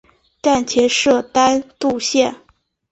[0.41, 2.35] 站前设单渡线。